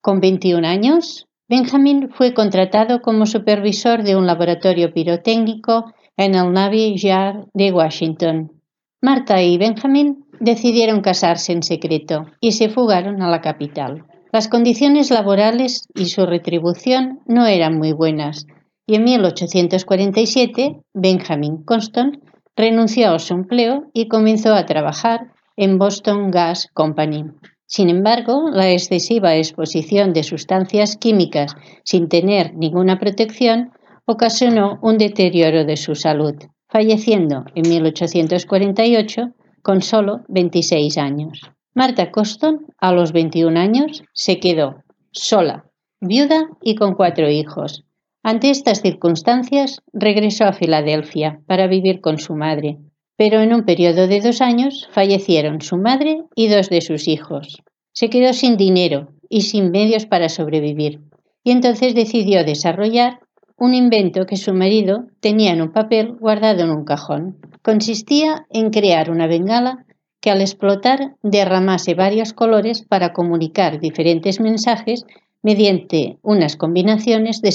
Con 0.00 0.20
21 0.20 0.66
años, 0.66 1.26
Benjamin 1.48 2.10
fue 2.10 2.34
contratado 2.34 3.02
como 3.02 3.26
supervisor 3.26 4.02
de 4.02 4.16
un 4.16 4.26
laboratorio 4.26 4.92
pirotécnico 4.92 5.92
en 6.16 6.34
el 6.34 6.52
Navy 6.52 6.96
Yard 6.96 7.46
de 7.54 7.72
Washington. 7.72 8.52
Marta 9.00 9.42
y 9.42 9.58
Benjamin 9.58 10.24
decidieron 10.40 11.02
casarse 11.02 11.52
en 11.52 11.62
secreto 11.62 12.26
y 12.40 12.52
se 12.52 12.68
fugaron 12.68 13.22
a 13.22 13.28
la 13.28 13.40
capital. 13.40 14.04
Las 14.32 14.48
condiciones 14.48 15.10
laborales 15.10 15.86
y 15.94 16.06
su 16.06 16.26
retribución 16.26 17.20
no 17.26 17.46
eran 17.46 17.78
muy 17.78 17.92
buenas, 17.92 18.46
y 18.86 18.94
en 18.94 19.04
1847 19.04 20.80
Benjamin 20.94 21.64
Constant 21.64 22.16
renunció 22.54 23.10
a 23.10 23.18
su 23.18 23.34
empleo 23.34 23.90
y 23.92 24.08
comenzó 24.08 24.54
a 24.54 24.64
trabajar 24.64 25.32
en 25.56 25.78
Boston 25.78 26.30
Gas 26.30 26.68
Company. 26.72 27.24
Sin 27.66 27.90
embargo, 27.90 28.48
la 28.50 28.70
excesiva 28.70 29.34
exposición 29.36 30.12
de 30.12 30.22
sustancias 30.22 30.96
químicas 30.96 31.54
sin 31.84 32.08
tener 32.08 32.54
ninguna 32.54 32.98
protección 32.98 33.72
ocasionó 34.04 34.78
un 34.82 34.98
deterioro 34.98 35.64
de 35.64 35.76
su 35.76 35.96
salud, 35.96 36.34
falleciendo 36.68 37.44
en 37.56 37.68
1848 37.68 39.22
con 39.62 39.82
solo 39.82 40.20
26 40.28 40.96
años. 40.96 41.40
Marta 41.74 42.12
Coston, 42.12 42.66
a 42.78 42.92
los 42.92 43.12
21 43.12 43.58
años, 43.58 44.04
se 44.12 44.38
quedó 44.38 44.84
sola, 45.10 45.64
viuda 46.00 46.48
y 46.62 46.76
con 46.76 46.94
cuatro 46.94 47.28
hijos. 47.28 47.84
Ante 48.28 48.50
estas 48.50 48.82
circunstancias, 48.82 49.82
regresó 49.92 50.46
a 50.46 50.52
Filadelfia 50.52 51.42
para 51.46 51.68
vivir 51.68 52.00
con 52.00 52.18
su 52.18 52.34
madre, 52.34 52.76
pero 53.16 53.40
en 53.40 53.54
un 53.54 53.64
periodo 53.64 54.08
de 54.08 54.20
dos 54.20 54.40
años 54.40 54.88
fallecieron 54.90 55.60
su 55.60 55.76
madre 55.76 56.24
y 56.34 56.48
dos 56.48 56.68
de 56.68 56.80
sus 56.80 57.06
hijos. 57.06 57.62
Se 57.92 58.10
quedó 58.10 58.32
sin 58.32 58.56
dinero 58.56 59.12
y 59.28 59.42
sin 59.42 59.70
medios 59.70 60.06
para 60.06 60.28
sobrevivir, 60.28 61.02
y 61.44 61.52
entonces 61.52 61.94
decidió 61.94 62.42
desarrollar 62.42 63.20
un 63.56 63.74
invento 63.74 64.26
que 64.26 64.36
su 64.36 64.52
marido 64.52 65.04
tenía 65.20 65.52
en 65.52 65.62
un 65.62 65.70
papel 65.70 66.16
guardado 66.18 66.64
en 66.64 66.70
un 66.70 66.84
cajón. 66.84 67.38
Consistía 67.62 68.44
en 68.50 68.70
crear 68.70 69.08
una 69.08 69.28
bengala 69.28 69.86
que 70.20 70.30
al 70.30 70.40
explotar 70.40 71.14
derramase 71.22 71.94
varios 71.94 72.32
colores 72.32 72.82
para 72.82 73.12
comunicar 73.12 73.78
diferentes 73.78 74.40
mensajes 74.40 75.06
mediante 75.42 76.18
unas 76.22 76.56
combinaciones 76.56 77.40
de, 77.42 77.52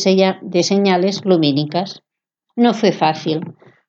señales 0.64 1.26
lumínicas. 1.26 2.04
No 2.56 2.74
fue 2.74 2.92
fácil, 2.92 3.42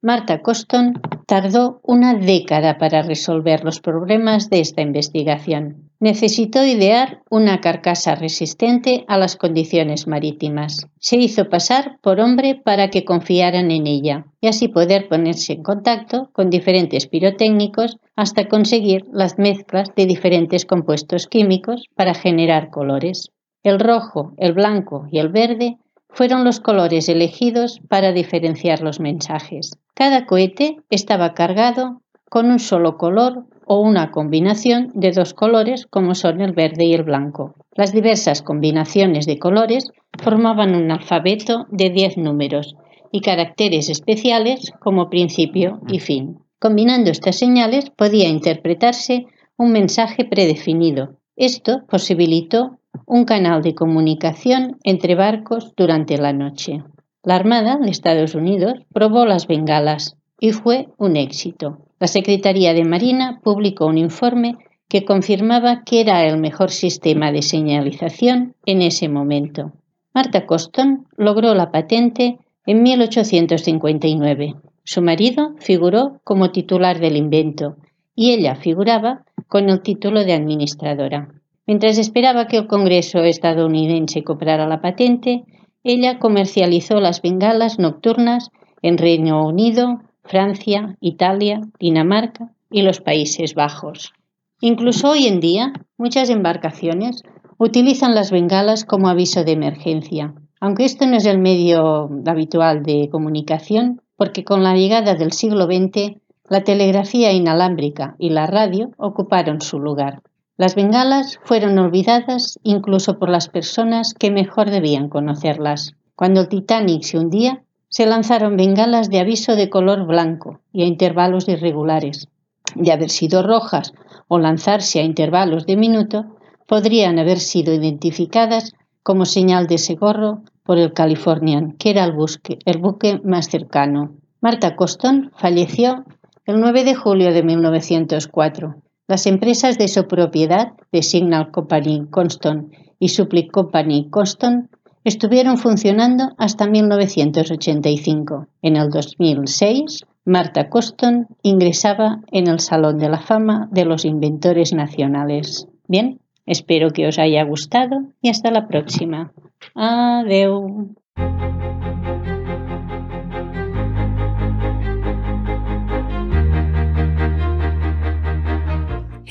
Marta 0.05 0.43
Coston 0.43 1.01
tardó 1.29 1.81
una 1.85 2.15
década 2.15 2.77
para 2.77 3.03
resolver 3.03 3.63
los 3.63 3.79
problemas 3.79 4.51
de 4.51 4.59
esta 4.59 4.83
investigación. 4.83 5.93
Necesitó 6.01 6.65
idear 6.65 7.23
una 7.31 7.61
carcasa 7.61 8.17
resistente 8.17 9.05
a 9.07 9.17
las 9.17 9.37
condiciones 9.37 10.09
marítimas. 10.09 10.89
Se 10.99 11.19
hizo 11.19 11.49
pasar 11.49 12.01
por 12.03 12.19
hombre 12.19 12.61
para 12.65 12.91
que 12.91 13.05
confiaran 13.05 13.71
en 13.71 13.87
ella 13.87 14.27
y 14.41 14.49
así 14.49 14.67
poder 14.67 15.07
ponerse 15.07 15.53
en 15.53 15.63
contacto 15.63 16.31
con 16.33 16.51
diferentes 16.51 17.07
pirotécnicos 17.07 17.99
hasta 18.17 18.49
conseguir 18.49 19.05
las 19.13 19.39
mezclas 19.39 19.91
de 19.95 20.07
diferentes 20.07 20.67
compuestos 20.67 21.29
químicos 21.29 21.85
para 21.95 22.15
generar 22.15 22.71
colores. 22.71 23.31
El 23.63 23.79
rojo, 23.79 24.33
el 24.39 24.53
blanco 24.53 25.07
y 25.11 25.19
el 25.19 25.29
verde 25.29 25.79
fueron 26.09 26.45
los 26.45 26.61
colores 26.61 27.09
elegidos 27.09 27.81
para 27.89 28.13
diferenciar 28.13 28.83
los 28.83 29.01
mensajes. 29.01 29.79
Cada 29.95 30.27
cohete 30.27 30.79
estaba 30.91 31.33
cargado 31.33 32.03
con 32.29 32.51
un 32.51 32.59
solo 32.59 32.97
color 32.97 33.45
o 33.67 33.81
una 33.81 34.11
combinación 34.11 34.91
de 34.95 35.13
dos 35.13 35.33
colores 35.33 35.87
como 35.87 36.15
son 36.15 36.41
el 36.41 36.53
verde 36.53 36.87
y 36.87 36.95
el 36.95 37.05
blanco. 37.05 37.55
Las 37.75 37.93
diversas 37.93 38.43
combinaciones 38.43 39.27
de 39.27 39.39
colores 39.39 39.93
formaban 40.19 40.75
un 40.75 40.91
alfabeto 40.91 41.67
de 41.71 41.91
10 41.91 42.19
números 42.19 42.75
y 43.13 43.21
caracteres 43.21 43.89
especiales 43.89 44.73
como 44.81 45.09
principio 45.09 45.81
y 45.89 46.01
fin. 46.01 46.41
Combinando 46.59 47.11
estas 47.11 47.37
señales 47.37 47.91
podía 47.91 48.29
interpretarse 48.29 49.27
un 49.57 49.73
mensaje 49.73 50.25
predefinido. 50.25 51.17
Esto 51.37 51.83
posibilitó 51.89 52.79
un 53.13 53.27
canal 53.27 53.61
de 53.61 53.75
comunicación 53.75 54.79
entre 54.85 55.15
barcos 55.15 55.75
durante 55.77 56.17
la 56.17 56.33
noche. 56.33 56.83
La 57.23 57.37
Armada 57.37 57.77
de 57.77 57.91
Estados 57.91 58.35
Unidos 58.35 58.73
probó 58.91 59.27
las 59.27 59.47
bengalas 59.47 60.17
y 60.41 60.53
fue 60.53 60.89
un 60.97 61.19
éxito. 61.19 61.77
La 62.01 62.07
Secretaría 62.07 62.73
de 62.73 62.87
Marina 62.87 63.39
publicó 63.45 63.85
un 63.85 63.99
informe 63.99 64.57
que 64.89 65.05
confirmaba 65.05 65.83
que 65.85 66.01
era 66.01 66.25
el 66.25 66.39
mejor 66.39 66.71
sistema 66.71 67.33
de 67.33 67.43
señalización 67.43 68.55
en 68.65 68.81
ese 68.81 69.11
momento. 69.11 69.73
Marta 70.15 70.47
Coston 70.47 71.07
logró 71.19 71.55
la 71.55 71.71
patente 71.71 72.39
en 72.65 72.83
1859. 72.83 74.55
Su 74.85 75.03
marido 75.03 75.55
figuró 75.59 76.19
como 76.25 76.51
titular 76.51 76.99
del 76.99 77.19
invento 77.19 77.77
y 78.15 78.31
ella 78.31 78.55
figuraba 78.55 79.27
con 79.49 79.69
el 79.69 79.83
título 79.83 80.25
de 80.25 80.33
administradora. 80.33 81.42
Mientras 81.67 81.99
esperaba 81.99 82.47
que 82.47 82.57
el 82.57 82.67
Congreso 82.67 83.21
estadounidense 83.21 84.25
comprara 84.25 84.67
la 84.67 84.81
patente, 84.81 85.45
ella 85.85 86.19
comercializó 86.19 87.01
las 87.01 87.23
bengalas 87.23 87.79
nocturnas 87.79 88.51
en 88.83 88.99
Reino 88.99 89.47
Unido, 89.47 90.01
Francia, 90.25 90.97
Italia, 91.01 91.61
Dinamarca 91.79 92.53
y 92.71 92.83
los 92.83 93.01
Países 93.01 93.55
Bajos. 93.55 94.13
Incluso 94.61 95.11
hoy 95.11 95.27
en 95.27 95.41
día, 95.41 95.73
muchas 95.99 96.31
embarcaciones 96.31 97.23
utilizan 97.59 98.15
las 98.15 98.31
bengalas 98.31 98.85
como 98.85 99.09
aviso 99.09 99.45
de 99.45 99.53
emergencia, 99.53 100.35
aunque 100.61 100.85
esto 100.85 101.07
no 101.07 101.17
es 101.17 101.27
el 101.27 101.39
medio 101.39 102.09
habitual 102.27 102.83
de 102.83 103.09
comunicación, 103.11 104.01
porque 104.17 104.45
con 104.45 104.63
la 104.63 104.75
llegada 104.75 105.15
del 105.15 105.33
siglo 105.33 105.67
XX, 105.67 106.17
la 106.49 106.63
telegrafía 106.63 107.33
inalámbrica 107.33 108.15
y 108.19 108.31
la 108.31 108.47
radio 108.47 108.91
ocuparon 108.97 109.61
su 109.61 109.81
lugar. 109.81 110.23
Las 110.63 110.77
bengalas 110.77 111.41
fueron 111.43 111.77
olvidadas 111.81 112.61
incluso 112.63 113.19
por 113.19 113.29
las 113.29 113.49
personas 113.49 114.15
que 114.15 114.31
mejor 114.31 114.71
debían 114.71 115.09
conocerlas. 115.09 115.97
Cuando 116.15 116.43
el 116.43 116.49
Titanic 116.49 117.03
se 117.03 117.19
hundía, 117.19 117.65
se 117.89 118.07
lanzaron 118.07 118.57
bengalas 118.57 119.11
de 119.11 119.19
aviso 119.19 119.57
de 119.57 119.69
color 119.69 120.07
blanco 120.07 120.61
y 120.73 120.83
a 120.83 120.87
intervalos 120.87 121.49
irregulares. 121.49 122.29
De 122.77 122.93
haber 122.93 123.11
sido 123.11 123.43
rojas 123.43 123.93
o 124.29 124.39
lanzarse 124.39 125.01
a 125.01 125.03
intervalos 125.03 125.67
de 125.67 125.77
minuto, 125.77 126.27
podrían 126.69 127.19
haber 127.19 127.41
sido 127.41 127.75
identificadas 127.75 128.73
como 129.03 129.25
señal 129.25 129.67
de 129.67 129.79
segorro 129.79 130.43
por 130.63 130.79
el 130.79 130.93
Californian, 130.93 131.73
que 131.73 131.91
era 131.91 132.05
el, 132.05 132.13
buque 132.13 133.21
más 133.25 133.49
cercano. 133.49 134.13
Marta 134.41 134.77
Coston 134.77 135.33
falleció 135.35 136.05
el 136.47 136.61
9 136.61 136.85
de 136.85 136.95
julio 136.95 137.33
de 137.33 137.43
1904 137.43 138.77
las 139.13 139.27
empresas 139.27 139.77
de 139.77 139.89
su 139.89 140.09
propiedad, 140.09 140.73
de 140.91 141.03
Signal 141.03 141.51
Company 141.51 142.07
Conston 142.09 142.73
y 142.99 143.11
Supply 143.11 143.47
Company 143.47 144.09
Conston, 144.09 144.71
estuvieron 145.05 145.59
funcionando 145.59 146.31
hasta 146.39 146.67
1985. 146.67 148.47
En 148.63 148.77
el 148.77 148.89
2006, 148.89 150.07
Marta 150.25 150.71
Coston 150.71 151.27
ingresaba 151.43 152.23
en 152.31 152.47
el 152.47 152.59
Salón 152.59 152.97
de 152.97 153.11
la 153.11 153.21
Fama 153.21 153.69
de 153.71 153.85
los 153.85 154.07
Inventores 154.07 154.73
Nacionales. 154.73 155.69
Bien, 155.87 156.19
espero 156.47 156.89
que 156.89 157.07
os 157.07 157.19
haya 157.19 157.45
gustado 157.45 158.05
y 158.23 158.31
hasta 158.31 158.51
la 158.51 158.67
próxima. 158.67 159.35
Adiós. 159.75 160.63